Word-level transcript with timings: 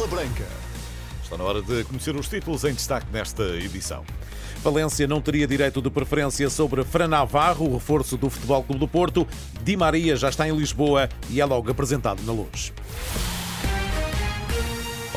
Bola 0.00 0.08
Branca. 0.08 0.46
Está 1.22 1.36
na 1.36 1.44
hora 1.44 1.60
de 1.60 1.84
conhecer 1.84 2.16
os 2.16 2.26
títulos 2.26 2.64
em 2.64 2.72
destaque 2.72 3.06
nesta 3.12 3.42
edição. 3.56 4.02
Valência 4.62 5.06
não 5.06 5.20
teria 5.20 5.46
direito 5.46 5.82
de 5.82 5.90
preferência 5.90 6.48
sobre 6.48 6.82
Fran 6.84 7.06
Navarro, 7.06 7.68
o 7.68 7.74
reforço 7.74 8.16
do 8.16 8.30
Futebol 8.30 8.62
Clube 8.62 8.80
do 8.80 8.88
Porto. 8.88 9.28
Di 9.62 9.76
Maria 9.76 10.16
já 10.16 10.30
está 10.30 10.48
em 10.48 10.56
Lisboa 10.56 11.06
e 11.28 11.38
é 11.38 11.44
logo 11.44 11.70
apresentado 11.70 12.22
na 12.22 12.32
luz. 12.32 12.72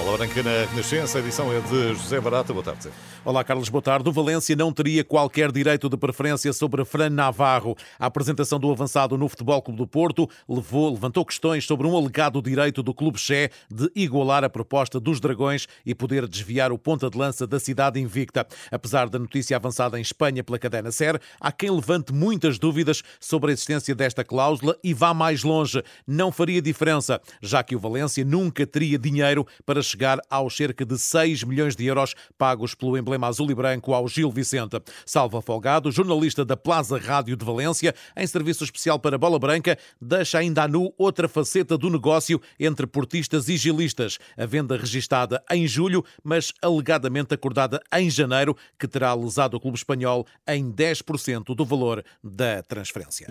Bola 0.04 0.18
Branca 0.18 0.44
na 0.44 0.66
Renascença, 0.66 1.18
a 1.18 1.22
edição 1.22 1.50
é 1.54 1.62
de 1.62 1.94
José 1.94 2.20
Barata. 2.20 2.52
Boa 2.52 2.64
tarde. 2.64 2.90
Olá, 3.24 3.42
Carlos, 3.42 3.70
boa 3.70 3.82
tarde. 3.82 4.10
O 4.10 4.12
Valência 4.12 4.54
não 4.54 4.74
teria 4.74 5.02
qualquer 5.02 5.50
direito 5.50 5.88
de 5.88 5.96
preferência 5.96 6.52
sobre 6.52 6.84
Fran 6.84 7.10
Navarro. 7.10 7.74
A 7.98 8.08
apresentação 8.08 8.60
do 8.60 8.70
avançado 8.70 9.18
no 9.18 9.30
Futebol 9.30 9.62
Clube 9.62 9.78
do 9.78 9.88
Porto 9.88 10.30
levou, 10.48 10.92
levantou 10.92 11.26
questões 11.26 11.66
sobre 11.66 11.88
um 11.88 11.96
alegado 11.96 12.42
direito 12.42 12.84
do 12.84 12.94
ClubeChé 12.94 13.50
de 13.72 13.90
igualar 13.96 14.44
a 14.44 14.50
proposta 14.50 15.00
dos 15.00 15.22
Dragões 15.22 15.68
e 15.86 15.96
poder 15.96 16.28
desviar 16.28 16.74
o 16.74 16.78
ponta 16.78 17.10
de 17.10 17.18
lança 17.18 17.48
da 17.48 17.58
cidade 17.58 17.98
invicta. 17.98 18.46
Apesar 18.70 19.08
da 19.08 19.18
notícia 19.18 19.56
avançada 19.56 19.98
em 19.98 20.02
Espanha 20.02 20.44
pela 20.44 20.60
cadena 20.60 20.92
SER, 20.92 21.18
há 21.40 21.50
quem 21.50 21.72
levante 21.72 22.12
muitas 22.12 22.60
dúvidas 22.60 23.04
sobre 23.22 23.52
a 23.52 23.54
existência 23.54 23.96
desta 23.96 24.22
cláusula 24.22 24.76
e 24.84 24.94
vá 24.94 25.14
mais 25.14 25.44
longe. 25.44 25.82
Não 26.06 26.30
faria 26.30 26.62
diferença, 26.62 27.22
já 27.42 27.64
que 27.64 27.74
o 27.74 27.80
Valência 27.80 28.26
nunca 28.26 28.68
teria 28.68 29.00
dinheiro 29.00 29.48
para 29.66 29.82
chegar 29.94 30.20
aos 30.30 30.58
cerca 30.58 30.86
de 30.86 30.98
6 30.98 31.44
milhões 31.44 31.76
de 31.76 31.86
euros 31.86 32.16
pagos 32.38 32.74
pelo 32.74 32.98
emblema 32.98 33.28
azul 33.28 33.50
e 33.52 33.56
branco 33.56 33.94
ao 33.94 34.08
Gil 34.08 34.32
Vicente. 34.32 34.82
Salva 35.06 35.42
Folgado, 35.42 35.92
jornalista 35.92 36.44
da 36.44 36.58
Plaza 36.58 36.98
Rádio 36.98 37.36
de 37.36 37.46
Valência, 37.46 37.94
em 38.18 38.26
serviço 38.26 38.64
especial 38.64 39.00
para 39.00 39.18
Bola 39.18 39.38
Branca, 39.38 39.78
deixa 40.02 40.40
ainda 40.40 40.64
a 40.64 40.68
nu 40.68 40.94
outra 40.98 41.28
faceta 41.28 41.78
do 41.78 41.90
negócio 41.90 42.42
entre 42.60 42.88
portistas 42.88 43.48
e 43.50 43.56
gilistas. 43.56 44.18
A 44.36 44.46
venda 44.46 44.76
registada 44.76 45.44
em 45.52 45.68
julho, 45.68 46.04
mas 46.24 46.52
alegadamente 46.62 47.34
acordada 47.34 47.80
em 47.94 48.10
janeiro, 48.10 48.58
que 48.80 48.88
terá 48.88 49.14
lesado 49.14 49.58
o 49.58 49.60
clube 49.60 49.78
espanhol 49.78 50.26
em 50.48 50.72
10% 50.72 51.56
do 51.56 51.66
valor 51.66 52.04
da 52.24 52.64
transferência. 52.64 53.28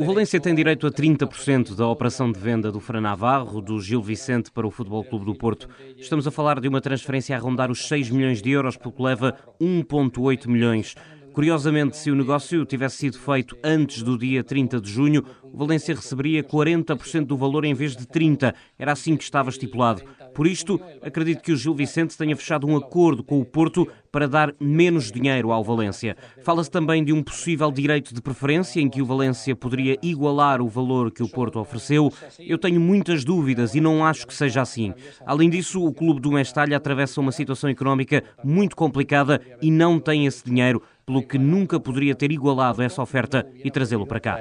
O 0.00 0.04
Valência 0.04 0.40
tem 0.40 0.54
direito 0.54 0.86
a 0.86 0.90
30% 0.90 1.74
da 1.74 1.88
operação 1.88 2.30
de 2.30 2.38
venda 2.38 2.70
do 2.70 2.78
Fran 2.78 3.00
Navarro, 3.00 3.60
do 3.60 3.80
Gil 3.80 4.02
Vicente 4.02 4.50
para 4.50 4.66
o 4.66 4.70
Futebol 4.70 4.83
Clube 5.04 5.24
do 5.24 5.34
Porto. 5.34 5.68
Estamos 5.96 6.26
a 6.26 6.30
falar 6.30 6.60
de 6.60 6.68
uma 6.68 6.80
transferência 6.80 7.36
a 7.36 7.38
rondar 7.38 7.70
os 7.70 7.88
6 7.88 8.10
milhões 8.10 8.42
de 8.42 8.50
euros, 8.50 8.76
porque 8.76 9.02
leva 9.02 9.36
1,8 9.60 10.46
milhões. 10.48 10.94
Curiosamente, 11.34 11.96
se 11.96 12.12
o 12.12 12.14
negócio 12.14 12.64
tivesse 12.64 12.98
sido 12.98 13.18
feito 13.18 13.58
antes 13.64 14.04
do 14.04 14.16
dia 14.16 14.44
30 14.44 14.80
de 14.80 14.88
junho, 14.88 15.24
o 15.42 15.58
Valência 15.58 15.92
receberia 15.92 16.44
40% 16.44 17.24
do 17.24 17.36
valor 17.36 17.64
em 17.64 17.74
vez 17.74 17.96
de 17.96 18.06
30%. 18.06 18.54
Era 18.78 18.92
assim 18.92 19.16
que 19.16 19.24
estava 19.24 19.50
estipulado. 19.50 20.02
Por 20.32 20.46
isto, 20.46 20.80
acredito 21.02 21.42
que 21.42 21.50
o 21.50 21.56
Gil 21.56 21.74
Vicente 21.74 22.16
tenha 22.16 22.36
fechado 22.36 22.68
um 22.68 22.76
acordo 22.76 23.24
com 23.24 23.40
o 23.40 23.44
Porto 23.44 23.86
para 24.12 24.28
dar 24.28 24.54
menos 24.60 25.10
dinheiro 25.10 25.50
ao 25.50 25.64
Valência. 25.64 26.16
Fala-se 26.44 26.70
também 26.70 27.04
de 27.04 27.12
um 27.12 27.20
possível 27.20 27.70
direito 27.72 28.14
de 28.14 28.22
preferência 28.22 28.80
em 28.80 28.88
que 28.88 29.02
o 29.02 29.06
Valência 29.06 29.56
poderia 29.56 29.98
igualar 30.02 30.62
o 30.62 30.68
valor 30.68 31.10
que 31.10 31.22
o 31.22 31.28
Porto 31.28 31.58
ofereceu. 31.58 32.12
Eu 32.38 32.58
tenho 32.58 32.80
muitas 32.80 33.24
dúvidas 33.24 33.74
e 33.74 33.80
não 33.80 34.06
acho 34.06 34.24
que 34.24 34.34
seja 34.34 34.60
assim. 34.60 34.94
Além 35.26 35.50
disso, 35.50 35.84
o 35.84 35.92
clube 35.92 36.20
do 36.20 36.30
Mestalha 36.30 36.76
atravessa 36.76 37.20
uma 37.20 37.32
situação 37.32 37.68
económica 37.68 38.22
muito 38.44 38.76
complicada 38.76 39.40
e 39.60 39.68
não 39.68 39.98
tem 39.98 40.26
esse 40.26 40.44
dinheiro 40.44 40.80
pelo 41.06 41.22
que 41.22 41.38
nunca 41.38 41.78
poderia 41.78 42.14
ter 42.14 42.32
igualado 42.32 42.82
essa 42.82 43.02
oferta 43.02 43.46
e 43.62 43.70
trazê-lo 43.70 44.06
para 44.06 44.20
cá. 44.20 44.38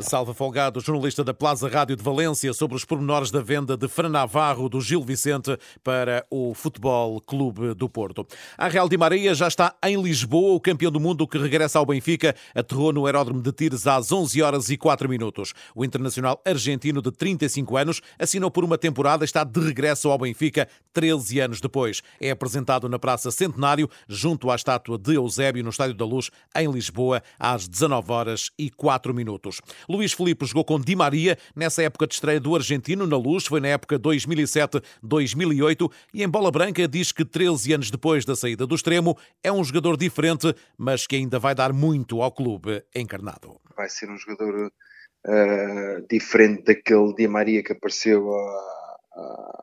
Salva 0.00 0.32
Folgado, 0.32 0.80
jornalista 0.80 1.24
da 1.24 1.34
Plaza 1.34 1.68
Rádio 1.68 1.96
de 1.96 2.02
Valência, 2.02 2.52
sobre 2.52 2.76
os 2.76 2.84
pormenores 2.84 3.30
da 3.30 3.40
venda 3.40 3.76
de 3.76 3.88
Fran 3.88 4.08
Navarro 4.08 4.68
do 4.68 4.80
Gil 4.80 5.02
Vicente 5.02 5.56
para 5.82 6.24
o 6.30 6.54
Futebol 6.54 7.20
Clube 7.20 7.74
do 7.74 7.88
Porto. 7.88 8.26
A 8.56 8.68
Real 8.68 8.88
de 8.88 8.96
Maria 8.96 9.34
já 9.34 9.48
está 9.48 9.74
em 9.84 10.00
Lisboa, 10.00 10.54
o 10.54 10.60
campeão 10.60 10.90
do 10.90 11.00
mundo 11.00 11.26
que 11.26 11.38
regressa 11.38 11.78
ao 11.78 11.86
Benfica 11.86 12.34
aterrou 12.54 12.92
no 12.92 13.06
aeródromo 13.06 13.42
de 13.42 13.52
Tires 13.52 13.86
às 13.86 14.12
11 14.12 14.42
horas 14.42 14.70
e 14.70 14.76
4 14.76 15.08
minutos. 15.08 15.52
O 15.74 15.84
internacional 15.84 16.40
argentino 16.44 17.02
de 17.02 17.10
35 17.10 17.76
anos 17.76 18.00
assinou 18.18 18.50
por 18.50 18.64
uma 18.64 18.78
temporada 18.78 19.24
e 19.24 19.26
está 19.26 19.44
de 19.44 19.60
regresso 19.60 20.10
ao 20.10 20.18
Benfica 20.18 20.68
13 20.92 21.40
anos 21.40 21.60
depois. 21.60 22.02
É 22.20 22.30
apresentado 22.30 22.88
na 22.88 22.98
Praça 22.98 23.30
Centenário, 23.30 23.88
junto 24.08 24.50
à 24.50 24.54
estátua 24.54 24.98
de 24.98 25.14
Eusébio 25.14 25.55
no 25.62 25.70
Estádio 25.70 25.94
da 25.94 26.04
Luz, 26.04 26.30
em 26.54 26.70
Lisboa, 26.70 27.22
às 27.38 27.68
19 27.68 28.12
horas 28.12 28.50
e 28.58 28.70
4 28.70 29.12
minutos. 29.14 29.60
Luís 29.88 30.12
Filipe 30.12 30.46
jogou 30.46 30.64
com 30.64 30.80
Di 30.80 30.96
Maria 30.96 31.38
nessa 31.54 31.82
época 31.82 32.06
de 32.06 32.14
estreia 32.14 32.40
do 32.40 32.54
argentino 32.54 33.06
na 33.06 33.16
Luz, 33.16 33.46
foi 33.46 33.60
na 33.60 33.68
época 33.68 33.98
2007-2008 33.98 35.90
e 36.14 36.22
em 36.22 36.28
bola 36.28 36.50
branca 36.50 36.86
diz 36.88 37.12
que 37.12 37.24
13 37.24 37.74
anos 37.74 37.90
depois 37.90 38.24
da 38.24 38.36
saída 38.36 38.66
do 38.66 38.74
extremo 38.74 39.16
é 39.42 39.50
um 39.52 39.62
jogador 39.62 39.96
diferente, 39.96 40.54
mas 40.76 41.06
que 41.06 41.16
ainda 41.16 41.38
vai 41.38 41.54
dar 41.54 41.72
muito 41.72 42.22
ao 42.22 42.32
clube 42.32 42.82
encarnado. 42.94 43.60
Vai 43.76 43.88
ser 43.88 44.10
um 44.10 44.16
jogador 44.16 44.66
uh, 44.66 46.06
diferente 46.08 46.64
daquele 46.64 47.14
Di 47.14 47.28
Maria 47.28 47.62
que 47.62 47.72
apareceu 47.72 48.32
há, 48.32 48.96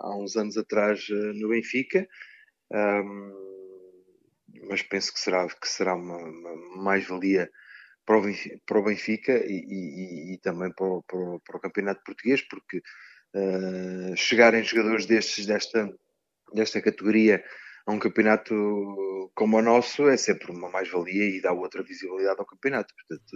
há 0.01 0.17
uns 0.17 0.35
anos 0.35 0.57
atrás 0.57 1.07
uh, 1.09 1.33
no 1.33 1.49
Benfica. 1.49 2.07
Um, 2.71 3.52
mas 4.67 4.81
penso 4.81 5.13
que 5.13 5.19
será, 5.19 5.47
que 5.47 5.67
será 5.67 5.95
uma, 5.95 6.17
uma 6.17 6.83
mais-valia 6.83 7.49
para, 8.05 8.17
o 8.79 8.83
Benfica 8.83 9.33
e, 9.45 9.65
e, 9.67 10.33
e 10.33 10.37
também 10.39 10.71
para 10.73 10.85
o, 10.85 11.03
para, 11.03 11.17
o, 11.17 11.39
para 11.39 11.57
o, 11.57 11.59
Campeonato 11.59 12.03
Português, 12.03 12.41
porque 12.41 12.77
uh, 12.77 14.15
chegarem 14.15 14.63
jogadores 14.63 15.05
destes, 15.05 15.45
desta, 15.45 15.89
desta 16.53 16.81
categoria 16.81 17.43
a 17.85 17.91
um 17.91 17.99
campeonato 17.99 19.31
como 19.35 19.57
o 19.57 19.61
nosso 19.61 20.07
é 20.07 20.17
sempre 20.17 20.51
uma 20.51 20.69
mais-valia 20.69 21.25
e 21.25 21.41
dá 21.41 21.51
outra 21.51 21.83
visibilidade 21.83 22.39
ao 22.39 22.45
campeonato. 22.45 22.93
Portanto, 22.95 23.33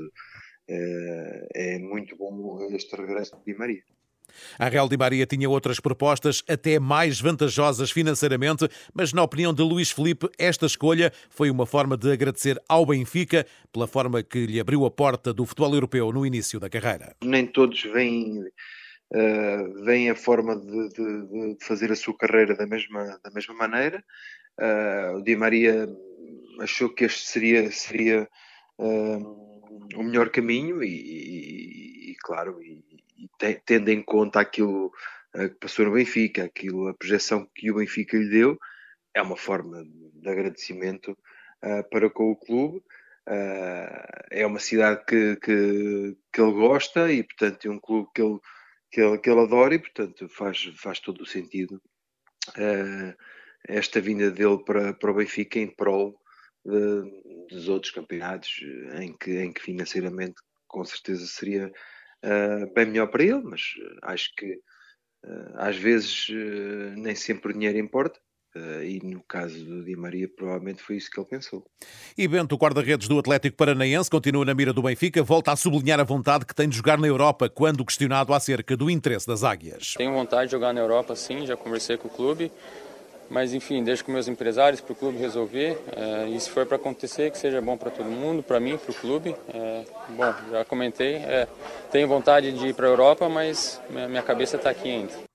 uh, 0.70 1.48
é 1.54 1.80
muito 1.80 2.16
bom 2.16 2.68
este 2.72 2.96
regresso 2.96 3.38
de 3.38 3.54
Di 3.54 3.58
Maria. 3.58 3.84
A 4.60 4.70
Real 4.70 4.88
de 4.88 4.98
Maria 4.98 5.26
tinha 5.26 5.50
outras 5.50 5.80
propostas 5.80 6.44
até 6.48 6.80
mais 6.80 7.20
vantajosas 7.20 7.92
financeiramente, 7.92 8.68
mas 8.94 9.14
na 9.14 9.24
opinião 9.24 9.54
de 9.54 9.62
Luís 9.62 9.92
Felipe, 9.92 10.30
esta 10.38 10.66
escolha 10.66 11.12
foi 11.30 11.50
uma 11.50 11.66
forma 11.66 11.98
de 11.98 12.12
agradecer 12.12 12.62
ao 12.68 12.86
Benfica 12.86 13.46
pela 13.72 13.88
forma 13.88 14.24
que 14.24 14.46
lhe 14.46 14.60
abriu 14.60 14.86
a 14.86 14.92
porta 14.92 15.34
do 15.34 15.46
futebol 15.46 15.74
europeu 15.74 16.12
no 16.12 16.26
início 16.26 16.60
da 16.60 16.70
carreira. 16.70 17.16
Nem 17.24 17.46
todos 17.46 17.82
veem, 17.84 18.42
uh, 18.42 19.84
veem 19.86 20.10
a 20.10 20.16
forma 20.16 20.56
de, 20.56 20.90
de, 20.90 21.56
de, 21.56 21.66
fazer 21.66 21.92
a 21.92 21.96
sua 21.96 22.16
carreira 22.18 22.56
da 22.56 22.66
mesma, 22.66 23.20
da 23.24 23.32
mesma 23.32 23.54
maneira. 23.54 24.04
Uh, 24.60 25.18
o 25.18 25.24
Di 25.24 25.36
Maria 25.36 25.88
achou 26.60 26.90
que 26.90 27.06
este 27.06 27.28
seria, 27.28 27.72
seria 27.72 28.28
uh, 28.80 29.48
o 29.96 30.04
melhor 30.04 30.30
caminho 30.30 30.84
e, 30.84 30.90
e, 30.90 32.12
e 32.12 32.16
claro, 32.22 32.62
e 32.62 32.97
te, 33.40 33.62
tendo 33.66 33.90
em 33.90 34.02
conta 34.02 34.40
aquilo 34.40 34.92
uh, 35.36 35.50
que 35.50 35.56
passou 35.56 35.86
no 35.86 35.94
Benfica, 35.94 36.44
aquilo, 36.44 36.88
a 36.88 36.94
projeção 36.94 37.50
que 37.56 37.72
o 37.72 37.76
Benfica 37.76 38.18
lhe 38.18 38.30
deu, 38.30 38.58
é 39.14 39.22
uma 39.22 39.38
forma 39.38 39.84
de 39.86 40.30
agradecimento 40.30 41.12
uh, 41.12 41.90
para 41.90 42.10
com 42.10 42.32
o 42.32 42.36
clube. 42.36 42.78
Uh, 43.28 44.28
é 44.32 44.46
uma 44.46 44.60
cidade 44.60 45.04
que, 45.06 45.36
que, 45.38 46.18
que, 46.32 46.42
ele 46.42 46.54
gosta 46.54 47.12
e, 47.12 47.24
portanto, 47.24 47.68
é 47.68 47.72
um 47.72 47.80
clube 47.80 48.10
que 48.16 48.22
ele, 48.22 48.40
que 48.90 49.02
ele, 49.02 49.18
que 49.18 49.30
ele 49.30 49.42
adora 49.42 49.76
e, 49.76 49.80
portanto, 49.80 50.30
faz, 50.30 50.64
faz 50.78 51.00
todo 51.00 51.22
o 51.22 51.26
sentido 51.26 51.82
esta 53.68 54.00
vinda 54.00 54.32
dele 54.32 54.64
para, 54.64 54.94
para 54.94 55.12
o 55.12 55.14
Benfica 55.14 55.60
em 55.60 55.68
prol 55.68 56.18
dos 57.50 57.68
outros 57.68 57.92
campeonatos 57.92 58.62
em 59.02 59.12
que, 59.18 59.40
em 59.40 59.52
que 59.52 59.62
financeiramente 59.62 60.36
com 60.68 60.84
certeza 60.84 61.26
seria 61.26 61.72
uh, 62.24 62.74
bem 62.74 62.86
melhor 62.86 63.08
para 63.08 63.24
ele, 63.24 63.42
mas 63.44 63.62
ah, 64.02 64.14
acho 64.14 64.34
que 64.36 64.54
uh, 65.26 65.54
às 65.56 65.75
vezes 65.78 66.30
uh, 66.30 66.96
nem 66.98 67.16
sempre 67.16 67.52
o 67.52 67.54
dinheiro 67.54 67.78
importa. 67.78 68.19
e 68.84 69.00
no 69.04 69.22
caso 69.24 69.64
do 69.64 69.84
Di 69.84 69.96
Maria, 69.96 70.28
provavelmente 70.28 70.81
foi 70.81 70.96
isso 70.96 71.12
que 71.12 71.19
ele 71.19 71.28
pensou. 71.28 71.64
E 72.18 72.28
Bento, 72.28 72.56
o 72.56 72.58
guarda-redes 72.58 73.08
do 73.08 73.19
Atlético 73.19 73.56
Paranaense, 73.56 74.10
continua 74.10 74.44
na 74.44 74.56
mira 74.56 74.74
do 74.74 74.81
Benfica, 74.81 75.22
volta 75.22 75.52
a 75.52 75.56
sublinhar 75.56 76.00
a 76.00 76.04
vontade 76.04 76.44
que 76.44 76.56
tem 76.56 76.68
de 76.68 76.75
jogar 76.75 76.98
na 76.98 77.06
Europa, 77.06 77.50
quando 77.50 77.86
questionado 77.86 78.34
acerca 78.34 78.75
do 78.75 78.90
interesse 78.90 79.28
das 79.28 79.44
águias. 79.44 79.94
Tenho 79.96 80.12
vontade 80.12 80.48
de 80.48 80.54
jogar 80.54 80.74
na 80.74 80.81
Europa, 80.81 81.16
sim, 81.16 81.46
já 81.46 81.56
conversei 81.56 81.98
com 81.98 82.08
o 82.08 82.12
clube. 82.12 82.52
Mas 83.29 83.53
enfim, 83.53 83.83
deixo 83.83 84.06
com 84.06 84.12
meus 84.12 84.27
empresários 84.27 84.81
para 84.81 84.94
o 84.94 84.95
clube 84.95 85.18
resolver. 85.18 85.77
É, 85.95 86.27
e 86.29 86.39
se 86.39 86.50
for 86.50 86.65
para 86.65 86.77
acontecer, 86.77 87.31
que 87.31 87.38
seja 87.38 87.62
bom 87.62 87.77
para 87.77 87.91
todo 87.91 88.09
mundo, 88.09 88.41
para 88.41 88.59
mim, 88.59 88.77
para 88.77 88.91
o 88.91 88.95
clube. 88.95 89.35
É, 89.53 89.83
bom, 90.09 90.33
já 90.51 90.65
comentei, 90.65 91.15
é, 91.15 91.47
tenho 91.91 92.07
vontade 92.07 92.51
de 92.51 92.68
ir 92.68 92.74
para 92.74 92.88
a 92.88 92.89
Europa, 92.89 93.27
mas 93.29 93.81
minha 93.89 94.24
cabeça 94.24 94.56
está 94.56 94.69
aqui 94.69 94.89
ainda. 94.89 95.26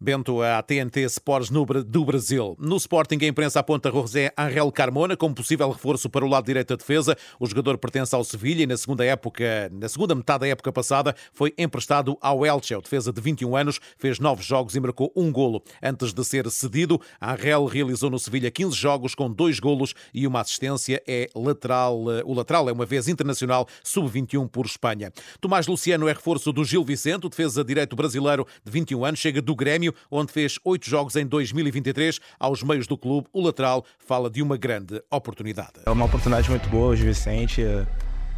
Bento 0.00 0.40
à 0.42 0.62
TNT 0.62 1.00
Sports 1.06 1.50
do 1.50 2.04
Brasil. 2.04 2.56
No 2.60 2.76
Sporting, 2.76 3.18
a 3.20 3.26
imprensa 3.26 3.58
aponta 3.58 3.90
José 3.90 4.32
Angel 4.38 4.70
Carmona 4.70 5.16
como 5.16 5.34
possível 5.34 5.68
reforço 5.68 6.08
para 6.08 6.24
o 6.24 6.28
lado 6.28 6.46
direito 6.46 6.68
da 6.68 6.76
defesa. 6.76 7.16
O 7.40 7.46
jogador 7.46 7.76
pertence 7.78 8.14
ao 8.14 8.22
Sevilha 8.22 8.62
e 8.62 8.66
na 8.66 8.76
segunda 8.76 9.04
época, 9.04 9.68
na 9.72 9.88
segunda 9.88 10.14
metade 10.14 10.42
da 10.42 10.48
época 10.48 10.72
passada, 10.72 11.16
foi 11.32 11.52
emprestado 11.58 12.16
ao 12.20 12.46
Elche. 12.46 12.76
O 12.76 12.80
defesa 12.80 13.12
de 13.12 13.20
21 13.20 13.56
anos 13.56 13.80
fez 13.96 14.20
nove 14.20 14.40
jogos 14.40 14.76
e 14.76 14.80
marcou 14.80 15.12
um 15.16 15.32
golo. 15.32 15.64
Antes 15.82 16.12
de 16.12 16.24
ser 16.24 16.48
cedido, 16.48 17.00
Angel 17.20 17.64
realizou 17.64 18.08
no 18.08 18.20
Sevilha 18.20 18.52
15 18.52 18.76
jogos 18.76 19.16
com 19.16 19.28
dois 19.28 19.58
golos 19.58 19.94
e 20.14 20.28
uma 20.28 20.42
assistência. 20.42 21.02
É 21.08 21.28
lateral, 21.34 22.04
o 22.24 22.34
lateral 22.34 22.68
é 22.68 22.72
uma 22.72 22.86
vez 22.86 23.08
internacional 23.08 23.66
sub-21 23.82 24.48
por 24.48 24.64
Espanha. 24.64 25.12
Tomás 25.40 25.66
Luciano 25.66 26.06
é 26.06 26.12
reforço 26.12 26.52
do 26.52 26.64
Gil 26.64 26.84
Vicente, 26.84 27.26
o 27.26 27.28
defesa 27.28 27.64
direito 27.64 27.96
brasileiro 27.96 28.46
de 28.64 28.70
21 28.70 29.04
anos, 29.04 29.18
chega 29.18 29.42
do 29.42 29.56
Grêmio 29.56 29.87
Onde 30.10 30.32
fez 30.32 30.58
oito 30.64 30.88
jogos 30.88 31.16
em 31.16 31.26
2023. 31.26 32.20
Aos 32.38 32.62
meios 32.62 32.86
do 32.86 32.96
clube, 32.96 33.28
o 33.32 33.40
lateral 33.40 33.84
fala 33.98 34.30
de 34.30 34.42
uma 34.42 34.56
grande 34.56 35.02
oportunidade. 35.10 35.80
É 35.84 35.90
uma 35.90 36.04
oportunidade 36.04 36.48
muito 36.50 36.68
boa, 36.68 36.92
o 36.92 36.96
Vicente. 36.96 37.62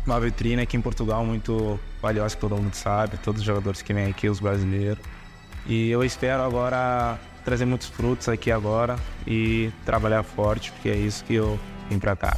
Uma 0.06 0.19
vitrine 0.19 0.62
aqui 0.62 0.76
em 0.76 0.81
Portugal 0.81 1.25
muito 1.25 1.79
valiosa, 2.00 2.35
que 2.35 2.41
todo 2.41 2.56
mundo 2.56 2.75
sabe. 2.75 3.19
Todos 3.19 3.41
os 3.41 3.47
jogadores 3.47 3.82
que 3.82 3.93
vêm 3.93 4.06
aqui, 4.06 4.29
os 4.29 4.41
brasileiros. 4.41 5.05
E 5.67 5.91
eu 5.91 6.02
espero 6.02 6.43
agora 6.43 7.19
trazer 7.44 7.64
muitos 7.64 7.88
frutos 7.88 8.29
aqui 8.29 8.50
agora 8.50 8.97
e 9.26 9.70
trabalhar 9.85 10.23
forte, 10.23 10.73
porque 10.73 10.88
é 10.88 10.97
isso 10.97 11.25
que 11.25 11.35
eu 11.35 11.58
vim 11.88 11.99
para 11.99 12.17
cá. 12.17 12.37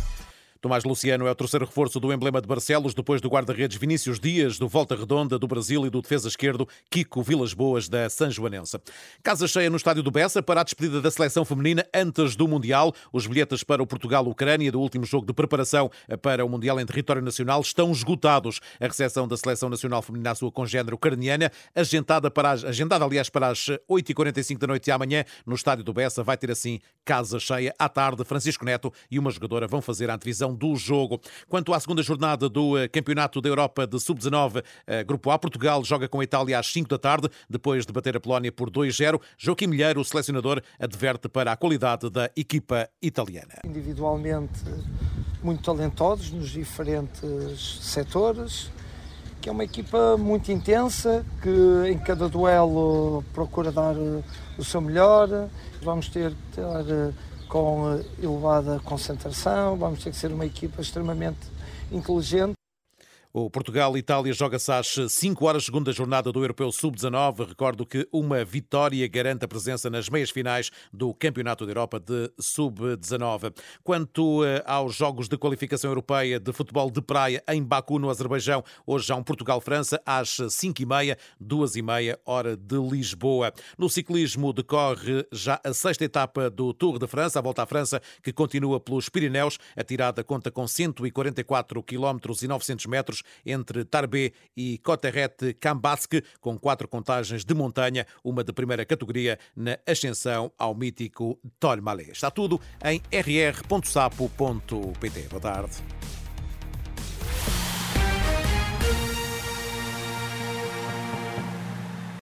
Tomás 0.62 0.84
Luciano 0.84 1.26
é 1.26 1.30
o 1.32 1.34
terceiro 1.34 1.66
reforço 1.66 1.98
do 1.98 2.12
emblema 2.12 2.40
de 2.40 2.46
Barcelos, 2.46 2.94
depois 2.94 3.20
do 3.20 3.28
guarda-redes 3.28 3.76
Vinícius 3.76 4.20
Dias, 4.20 4.60
do 4.60 4.68
Volta 4.68 4.94
Redonda 4.94 5.36
do 5.36 5.48
Brasil 5.48 5.84
e 5.84 5.90
do 5.90 6.00
defesa 6.00 6.28
esquerdo 6.28 6.68
Kiko 6.88 7.20
Vilas 7.20 7.52
Boas, 7.52 7.88
da 7.88 8.08
São 8.08 8.30
Joanense. 8.30 8.78
Casa 9.24 9.48
cheia 9.48 9.68
no 9.68 9.76
estádio 9.76 10.04
do 10.04 10.10
Bessa 10.12 10.40
para 10.40 10.60
a 10.60 10.62
despedida 10.62 11.00
da 11.00 11.10
seleção 11.10 11.44
feminina 11.44 11.84
antes 11.92 12.36
do 12.36 12.46
Mundial. 12.46 12.94
Os 13.12 13.26
bilhetes 13.26 13.64
para 13.64 13.82
o 13.82 13.86
Portugal-Ucrânia 13.88 14.70
do 14.70 14.80
último 14.80 15.04
jogo 15.04 15.26
de 15.26 15.32
preparação 15.32 15.90
para 16.22 16.44
o 16.44 16.48
Mundial 16.48 16.78
em 16.78 16.86
território 16.86 17.20
nacional 17.20 17.60
estão 17.60 17.90
esgotados. 17.90 18.60
A 18.78 18.86
recepção 18.86 19.26
da 19.26 19.36
seleção 19.36 19.68
nacional 19.68 20.00
feminina 20.00 20.30
à 20.30 20.34
sua 20.36 20.52
congênero 20.52 20.94
ucraniana, 20.94 21.50
agendada, 21.74 22.30
para 22.30 22.52
as, 22.52 22.62
agendada 22.62 23.04
aliás 23.04 23.28
para 23.28 23.48
as 23.48 23.66
8h45 23.90 24.58
da 24.58 24.68
noite 24.68 24.84
de 24.84 24.92
amanhã 24.92 25.24
no 25.44 25.56
estádio 25.56 25.82
do 25.82 25.92
Bessa, 25.92 26.22
vai 26.22 26.36
ter 26.36 26.52
assim 26.52 26.78
casa 27.04 27.40
cheia. 27.40 27.74
À 27.76 27.88
tarde, 27.88 28.24
Francisco 28.24 28.64
Neto 28.64 28.92
e 29.10 29.18
uma 29.18 29.32
jogadora 29.32 29.66
vão 29.66 29.82
fazer 29.82 30.08
a 30.08 30.14
antevisão 30.14 30.51
do 30.52 30.76
jogo. 30.76 31.20
Quanto 31.48 31.72
à 31.72 31.80
segunda 31.80 32.02
jornada 32.02 32.48
do 32.48 32.78
eh, 32.78 32.88
Campeonato 32.88 33.40
da 33.40 33.48
Europa 33.48 33.86
de 33.86 33.98
Sub-19, 33.98 34.62
eh, 34.86 35.04
Grupo 35.04 35.30
A, 35.30 35.38
Portugal 35.38 35.84
joga 35.84 36.08
com 36.08 36.20
a 36.20 36.24
Itália 36.24 36.58
às 36.58 36.66
5 36.66 36.88
da 36.88 36.98
tarde, 36.98 37.28
depois 37.48 37.86
de 37.86 37.92
bater 37.92 38.16
a 38.16 38.20
Polónia 38.20 38.52
por 38.52 38.70
2-0. 38.70 39.20
Joaquim 39.38 39.66
Milheiro, 39.66 40.00
o 40.00 40.04
selecionador, 40.04 40.62
adverte 40.78 41.28
para 41.28 41.52
a 41.52 41.56
qualidade 41.56 42.10
da 42.10 42.30
equipa 42.36 42.88
italiana. 43.00 43.54
Individualmente 43.64 44.60
muito 45.42 45.62
talentosos 45.62 46.30
nos 46.30 46.50
diferentes 46.50 47.78
setores, 47.82 48.70
que 49.40 49.48
é 49.48 49.52
uma 49.52 49.64
equipa 49.64 50.16
muito 50.16 50.52
intensa, 50.52 51.26
que 51.42 51.90
em 51.90 51.98
cada 51.98 52.28
duelo 52.28 53.24
procura 53.34 53.72
dar 53.72 53.96
eh, 53.96 54.22
o 54.56 54.64
seu 54.64 54.80
melhor. 54.80 55.48
Vamos 55.82 56.08
ter 56.08 56.30
que 56.30 56.60
ter 56.60 57.14
com 57.52 58.02
elevada 58.18 58.80
concentração, 58.82 59.76
vamos 59.76 60.02
ter 60.02 60.10
que 60.10 60.16
ser 60.16 60.32
uma 60.32 60.46
equipa 60.46 60.80
extremamente 60.80 61.36
inteligente. 61.92 62.54
O 63.34 63.48
Portugal-Itália 63.48 64.30
joga-se 64.34 64.70
às 64.70 64.94
5 65.08 65.46
horas, 65.46 65.64
segunda 65.64 65.90
jornada 65.90 66.30
do 66.30 66.44
Europeu 66.44 66.70
Sub-19. 66.70 67.48
Recordo 67.48 67.86
que 67.86 68.06
uma 68.12 68.44
vitória 68.44 69.08
garante 69.08 69.46
a 69.46 69.48
presença 69.48 69.88
nas 69.88 70.10
meias 70.10 70.28
finais 70.28 70.70
do 70.92 71.14
Campeonato 71.14 71.64
da 71.64 71.70
Europa 71.70 71.98
de 71.98 72.30
Sub-19. 72.38 73.54
Quanto 73.82 74.44
eh, 74.44 74.62
aos 74.66 74.94
jogos 74.94 75.28
de 75.28 75.38
qualificação 75.38 75.90
europeia 75.90 76.38
de 76.38 76.52
futebol 76.52 76.90
de 76.90 77.00
praia 77.00 77.42
em 77.48 77.62
Baku, 77.62 77.98
no 77.98 78.10
Azerbaijão, 78.10 78.62
hoje 78.86 79.10
há 79.10 79.16
um 79.16 79.22
Portugal-França 79.22 79.98
às 80.04 80.28
5h30, 80.28 81.16
2h30, 81.42 82.18
hora 82.26 82.54
de 82.54 82.76
Lisboa. 82.76 83.50
No 83.78 83.88
ciclismo 83.88 84.52
decorre 84.52 85.26
já 85.32 85.58
a 85.64 85.72
sexta 85.72 86.04
etapa 86.04 86.50
do 86.50 86.74
Tour 86.74 86.98
de 86.98 87.06
França, 87.06 87.38
a 87.38 87.42
volta 87.42 87.62
à 87.62 87.66
França, 87.66 87.98
que 88.22 88.30
continua 88.30 88.78
pelos 88.78 89.08
Pirineus. 89.08 89.56
A 89.74 89.82
tirada 89.82 90.22
conta 90.22 90.50
com 90.50 90.68
144 90.68 91.82
km 91.82 92.18
e 92.42 92.46
900 92.46 92.84
metros 92.84 93.21
entre 93.44 93.84
Tarbé 93.84 94.32
e 94.56 94.78
Coterrete-Cambasque, 94.78 96.22
com 96.40 96.58
quatro 96.58 96.88
contagens 96.88 97.44
de 97.44 97.54
montanha, 97.54 98.06
uma 98.22 98.44
de 98.44 98.52
primeira 98.52 98.84
categoria 98.84 99.38
na 99.56 99.78
ascensão 99.86 100.52
ao 100.58 100.74
mítico 100.74 101.38
Tolmalé. 101.58 102.10
Está 102.10 102.30
tudo 102.30 102.60
em 102.84 103.00
rr.sapo.pt. 103.12 104.42
Boa 105.28 105.40
tarde. 105.40 105.82